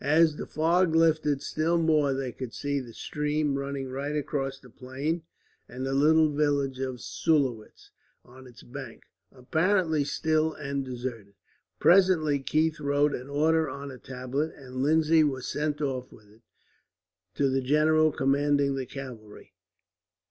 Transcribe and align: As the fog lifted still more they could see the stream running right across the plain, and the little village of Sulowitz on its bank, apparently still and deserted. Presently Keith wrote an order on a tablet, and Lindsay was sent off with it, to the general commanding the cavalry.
As 0.03 0.35
the 0.37 0.47
fog 0.47 0.95
lifted 0.95 1.43
still 1.43 1.77
more 1.77 2.11
they 2.11 2.31
could 2.31 2.55
see 2.55 2.79
the 2.79 2.91
stream 2.91 3.53
running 3.53 3.87
right 3.91 4.15
across 4.15 4.57
the 4.57 4.71
plain, 4.71 5.21
and 5.69 5.85
the 5.85 5.93
little 5.93 6.31
village 6.31 6.79
of 6.79 6.95
Sulowitz 6.99 7.91
on 8.25 8.47
its 8.47 8.63
bank, 8.63 9.03
apparently 9.31 10.03
still 10.03 10.53
and 10.55 10.83
deserted. 10.83 11.35
Presently 11.77 12.39
Keith 12.39 12.79
wrote 12.79 13.13
an 13.13 13.29
order 13.29 13.69
on 13.69 13.91
a 13.91 13.99
tablet, 13.99 14.51
and 14.55 14.77
Lindsay 14.77 15.23
was 15.23 15.45
sent 15.47 15.81
off 15.83 16.11
with 16.11 16.29
it, 16.31 16.41
to 17.35 17.47
the 17.49 17.61
general 17.61 18.11
commanding 18.11 18.73
the 18.73 18.87
cavalry. 18.87 19.53